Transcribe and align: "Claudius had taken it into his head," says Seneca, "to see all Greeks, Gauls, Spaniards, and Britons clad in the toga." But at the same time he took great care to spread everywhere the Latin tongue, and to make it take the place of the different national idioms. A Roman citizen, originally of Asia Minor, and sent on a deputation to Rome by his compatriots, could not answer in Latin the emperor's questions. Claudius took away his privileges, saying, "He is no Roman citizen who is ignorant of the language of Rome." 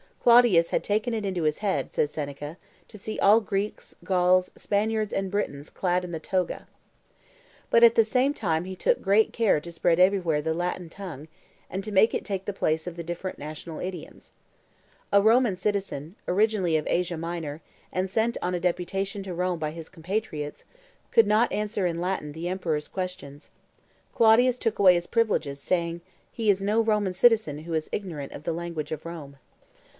"Claudius 0.19 0.69
had 0.69 0.83
taken 0.83 1.13
it 1.15 1.25
into 1.25 1.43
his 1.43 1.59
head," 1.59 1.93
says 1.93 2.11
Seneca, 2.11 2.57
"to 2.87 2.97
see 2.97 3.19
all 3.19 3.39
Greeks, 3.41 3.95
Gauls, 4.03 4.51
Spaniards, 4.55 5.13
and 5.13 5.29
Britons 5.31 5.69
clad 5.71 6.03
in 6.03 6.11
the 6.11 6.19
toga." 6.19 6.67
But 7.71 7.83
at 7.83 7.93
the 7.95 8.03
same 8.05 8.33
time 8.33 8.65
he 8.65 8.75
took 8.75 9.01
great 9.01 9.31
care 9.33 9.59
to 9.59 9.71
spread 9.71 9.99
everywhere 9.99 10.41
the 10.41 10.53
Latin 10.55 10.89
tongue, 10.89 11.27
and 11.71 11.83
to 11.83 11.91
make 11.91 12.13
it 12.13 12.25
take 12.25 12.45
the 12.45 12.53
place 12.53 12.87
of 12.87 12.97
the 12.97 13.03
different 13.03 13.37
national 13.39 13.79
idioms. 13.79 14.31
A 15.11 15.21
Roman 15.21 15.55
citizen, 15.55 16.15
originally 16.27 16.77
of 16.77 16.87
Asia 16.87 17.17
Minor, 17.17 17.61
and 17.91 18.07
sent 18.09 18.37
on 18.43 18.55
a 18.55 18.59
deputation 18.59 19.23
to 19.23 19.35
Rome 19.35 19.57
by 19.59 19.71
his 19.71 19.89
compatriots, 19.89 20.65
could 21.11 21.27
not 21.27 21.51
answer 21.51 21.85
in 21.87 22.01
Latin 22.01 22.31
the 22.31 22.47
emperor's 22.47 22.87
questions. 22.87 23.49
Claudius 24.13 24.57
took 24.57 24.77
away 24.77 24.95
his 24.95 25.07
privileges, 25.07 25.59
saying, 25.59 26.01
"He 26.31 26.49
is 26.51 26.61
no 26.61 26.79
Roman 26.81 27.13
citizen 27.13 27.59
who 27.59 27.73
is 27.73 27.89
ignorant 27.91 28.31
of 28.33 28.43
the 28.43 28.53
language 28.53 28.91
of 28.91 29.05
Rome." 29.05 29.37